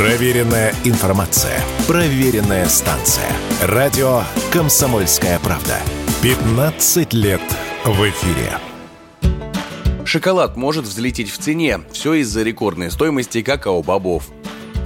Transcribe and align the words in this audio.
Проверенная 0.00 0.74
информация. 0.84 1.60
Проверенная 1.86 2.66
станция. 2.68 3.30
Радио 3.60 4.22
«Комсомольская 4.50 5.38
правда». 5.40 5.76
15 6.22 7.12
лет 7.12 7.42
в 7.84 8.08
эфире. 8.08 8.50
Шоколад 10.06 10.56
может 10.56 10.86
взлететь 10.86 11.30
в 11.30 11.36
цене. 11.36 11.80
Все 11.92 12.14
из-за 12.14 12.42
рекордной 12.42 12.90
стоимости 12.90 13.42
какао-бобов. 13.42 14.30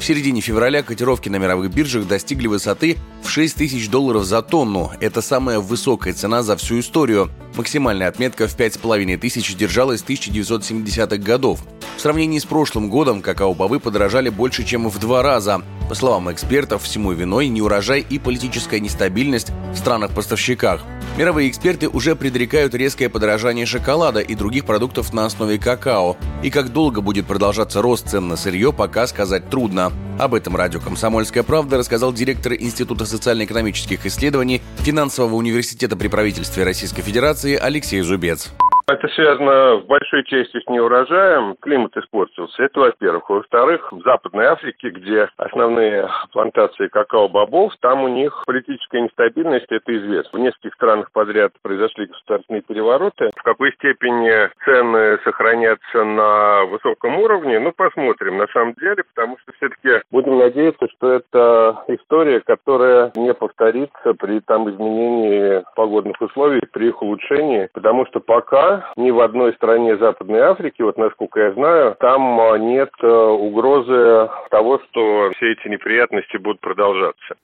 В 0.01 0.05
середине 0.05 0.41
февраля 0.41 0.83
котировки 0.83 1.29
на 1.29 1.37
мировых 1.37 1.73
биржах 1.73 2.09
достигли 2.09 2.49
высоты 2.49 2.97
в 3.23 3.31
6 3.31 3.55
тысяч 3.55 3.89
долларов 3.89 4.25
за 4.25 4.43
тонну. 4.43 4.91
Это 5.01 5.23
самая 5.23 5.61
высокая 5.61 6.13
цена 6.13 6.43
за 6.43 6.57
всю 6.57 6.81
историю. 6.81 7.31
Максимальная 7.55 8.09
отметка 8.09 8.49
в 8.49 8.59
5,5 8.59 9.17
тысяч 9.19 9.55
держалась 9.55 10.01
с 10.01 10.05
1970-х 10.05 11.19
годов. 11.19 11.61
Сравнении 12.05 12.39
с 12.39 12.45
прошлым 12.45 12.91
годом 12.91 13.23
какао-бобы 13.23 13.81
подорожали 13.81 14.29
больше, 14.29 14.63
чем 14.63 14.91
в 14.91 14.99
два 14.99 15.23
раза. 15.23 15.63
По 15.89 15.95
словам 15.95 16.31
экспертов, 16.31 16.83
всему 16.83 17.13
виной 17.13 17.49
неурожай 17.49 18.05
и 18.07 18.19
политическая 18.19 18.79
нестабильность 18.79 19.53
в 19.73 19.79
странах-поставщиках. 19.79 20.83
Мировые 21.17 21.49
эксперты 21.49 21.89
уже 21.89 22.15
предрекают 22.15 22.75
резкое 22.75 23.09
подорожание 23.09 23.65
шоколада 23.65 24.21
и 24.21 24.35
других 24.35 24.67
продуктов 24.67 25.15
на 25.15 25.25
основе 25.25 25.57
какао. 25.57 26.19
И 26.43 26.51
как 26.51 26.75
долго 26.75 27.01
будет 27.01 27.25
продолжаться 27.25 27.81
рост 27.81 28.11
цен 28.11 28.29
на 28.29 28.37
сырье, 28.37 28.71
пока 28.71 29.07
сказать 29.07 29.49
трудно. 29.49 29.91
Об 30.19 30.35
этом 30.35 30.57
радио 30.57 30.81
«Комсомольская 30.81 31.43
правда» 31.43 31.79
рассказал 31.79 32.13
директор 32.13 32.53
Института 32.53 33.07
социально-экономических 33.07 34.05
исследований 34.05 34.61
Финансового 34.81 35.37
университета 35.37 35.97
при 35.97 36.09
правительстве 36.09 36.65
Российской 36.65 37.01
Федерации 37.01 37.57
Алексей 37.57 38.03
Зубец. 38.03 38.51
Это 38.87 39.09
связано 39.09 39.77
в 39.77 39.87
большой 39.87 40.25
части 40.25 40.61
с 40.61 40.69
неурожаем. 40.69 41.57
Климат 41.61 41.97
испортился. 41.97 42.65
Это 42.65 42.81
во-первых. 42.81 43.31
Во-вторых, 43.31 43.91
в 43.91 44.03
Западной 44.03 44.45
Африке, 44.45 44.91
где 44.91 45.29
основные 45.39 46.11
плантации 46.33 46.89
какао-бобов, 46.89 47.73
там 47.81 48.05
у 48.05 48.09
них 48.09 48.43
политическая 48.47 49.01
нестабильность, 49.01 49.71
это 49.71 49.97
известно. 49.97 50.39
В 50.39 50.43
нескольких 50.43 50.75
странах 50.75 51.11
подряд 51.13 51.53
произошли 51.63 52.07
государственные 52.07 52.61
перевороты. 52.61 53.31
В 53.35 53.43
какой 53.43 53.73
степени 53.73 54.51
цены 54.67 55.19
сохранятся 55.25 56.05
на 56.05 56.65
высоком 56.67 57.19
уровне, 57.21 57.59
ну, 57.61 57.73
посмотрим 57.73 58.37
на 58.37 58.47
самом 58.49 58.75
деле, 58.75 59.03
потому 59.15 59.39
что 59.39 59.53
все-таки 59.53 60.03
будем 60.11 60.39
надеяться, 60.39 60.87
что 60.89 61.13
это 61.13 61.85
история, 61.89 62.41
которая 62.41 63.13
не 63.15 63.33
повторится 63.33 64.13
при 64.13 64.41
там 64.41 64.69
изменении 64.69 65.65
погодных 65.75 66.21
условий, 66.21 66.61
при 66.71 66.89
их 66.89 67.01
улучшении, 67.01 67.71
потому 67.73 68.05
что 68.07 68.21
пока 68.21 68.74
ни 68.97 69.11
в 69.11 69.21
одной 69.21 69.53
стране 69.55 69.97
Западной 69.97 70.41
Африки, 70.41 70.83
вот 70.83 70.97
насколько 70.97 71.41
я 71.41 71.53
знаю, 71.53 71.97
там 72.01 72.41
а, 72.41 72.59
нет 72.59 72.91
э, 73.03 73.07
угрозы 73.07 74.29
того, 74.51 74.81
что 74.81 75.31
все 75.37 75.53
эти 75.53 75.69
неприятности 75.69 76.37
будут 76.37 76.61
продолжаться. 76.61 77.37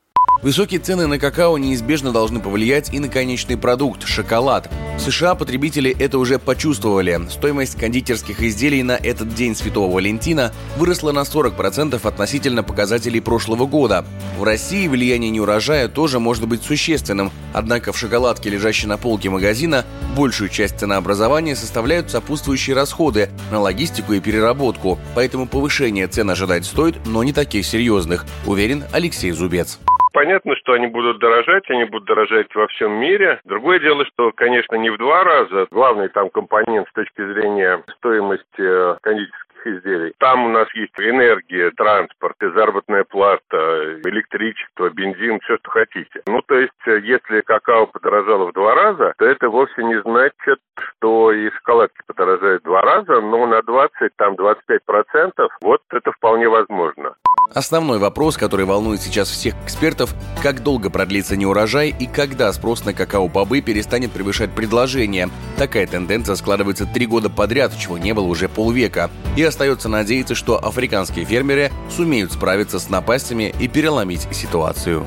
Высокие 0.42 0.80
цены 0.80 1.06
на 1.06 1.18
какао 1.18 1.58
неизбежно 1.58 2.12
должны 2.12 2.40
повлиять 2.40 2.94
и 2.94 2.98
на 2.98 3.08
конечный 3.08 3.58
продукт– 3.58 4.04
шоколад. 4.06 4.70
В 4.96 5.00
США 5.00 5.34
потребители 5.34 5.94
это 5.98 6.18
уже 6.18 6.38
почувствовали. 6.38 7.20
Стоимость 7.28 7.78
кондитерских 7.78 8.42
изделий 8.42 8.82
на 8.82 8.92
этот 8.92 9.34
день 9.34 9.54
Святого 9.54 9.94
Валентина 9.94 10.50
выросла 10.78 11.12
на 11.12 11.20
40% 11.20 12.00
относительно 12.08 12.62
показателей 12.62 13.20
прошлого 13.20 13.66
года. 13.66 14.06
В 14.38 14.44
России 14.44 14.88
влияние 14.88 15.30
неурожая 15.30 15.88
тоже 15.88 16.18
может 16.20 16.48
быть 16.48 16.62
существенным, 16.62 17.32
однако 17.52 17.92
в 17.92 17.98
шоколадке, 17.98 18.48
лежащей 18.48 18.88
на 18.88 18.96
полке 18.96 19.28
магазина, 19.28 19.84
большую 20.16 20.48
часть 20.48 20.80
ценообразования 20.80 21.54
составляют 21.54 22.10
сопутствующие 22.10 22.74
расходы 22.74 23.28
на 23.50 23.60
логистику 23.60 24.14
и 24.14 24.20
переработку, 24.20 24.98
поэтому 25.14 25.46
повышение 25.46 26.06
цен 26.06 26.30
ожидать 26.30 26.64
стоит, 26.64 26.96
но 27.04 27.22
не 27.22 27.34
таких 27.34 27.66
серьезных, 27.66 28.24
уверен 28.46 28.84
Алексей 28.90 29.32
Зубец. 29.32 29.78
Понятно, 30.20 30.54
что 30.56 30.74
они 30.74 30.86
будут 30.86 31.18
дорожать, 31.18 31.64
они 31.70 31.84
будут 31.84 32.06
дорожать 32.06 32.54
во 32.54 32.66
всем 32.66 32.92
мире. 32.92 33.40
Другое 33.46 33.80
дело, 33.80 34.04
что, 34.04 34.32
конечно, 34.32 34.74
не 34.74 34.90
в 34.90 34.98
два 34.98 35.24
раза. 35.24 35.66
Главный 35.70 36.10
там 36.10 36.28
компонент 36.28 36.86
с 36.90 36.92
точки 36.92 37.26
зрения 37.32 37.82
стоимости 37.96 38.44
э, 38.58 38.96
кондитерских 39.00 39.66
изделий. 39.66 40.12
Там 40.18 40.44
у 40.44 40.50
нас 40.50 40.68
есть 40.74 40.92
энергия, 40.98 41.70
транспорт, 41.70 42.36
заработная 42.38 43.04
плата, 43.04 43.98
электричество, 44.04 44.90
бензин, 44.90 45.40
все, 45.40 45.56
что 45.56 45.70
хотите. 45.70 46.20
Ну, 46.26 46.42
то 46.42 46.54
есть, 46.54 46.72
э, 46.86 47.00
если 47.02 47.40
какао 47.40 47.86
подорожало 47.86 48.50
в 48.50 48.52
два 48.52 48.74
раза, 48.74 49.14
то 49.16 49.24
это 49.24 49.48
вовсе 49.48 49.82
не 49.82 50.02
значит, 50.02 50.58
что 50.78 51.32
и 51.32 51.50
шоколадки 51.50 52.02
подорожают 52.06 52.60
в 52.60 52.66
два 52.66 52.82
раза, 52.82 53.22
но 53.22 53.46
на 53.46 53.62
20, 53.62 54.14
там, 54.16 54.36
25 54.36 54.84
процентов, 54.84 55.50
вот 55.62 55.80
это 55.90 56.12
вполне 56.12 56.46
возможно. 56.46 57.14
Основной 57.52 57.98
вопрос, 57.98 58.36
который 58.36 58.64
волнует 58.64 59.02
сейчас 59.02 59.28
всех 59.28 59.54
экспертов, 59.64 60.14
как 60.40 60.62
долго 60.62 60.88
продлится 60.88 61.36
неурожай 61.36 61.88
и 61.98 62.06
когда 62.06 62.52
спрос 62.52 62.84
на 62.84 62.94
какао-бобы 62.94 63.60
перестанет 63.60 64.12
превышать 64.12 64.54
предложение. 64.54 65.28
Такая 65.56 65.88
тенденция 65.88 66.36
складывается 66.36 66.86
три 66.86 67.06
года 67.06 67.28
подряд, 67.28 67.72
чего 67.76 67.98
не 67.98 68.14
было 68.14 68.26
уже 68.26 68.48
полвека. 68.48 69.10
И 69.36 69.42
остается 69.42 69.88
надеяться, 69.88 70.36
что 70.36 70.64
африканские 70.64 71.24
фермеры 71.24 71.72
сумеют 71.94 72.32
справиться 72.32 72.78
с 72.78 72.88
напастями 72.88 73.52
и 73.58 73.66
переломить 73.66 74.28
ситуацию. 74.30 75.04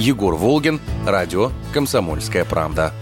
Егор 0.00 0.34
Волгин, 0.34 0.80
радио 1.06 1.52
«Комсомольская 1.72 2.44
правда». 2.44 2.92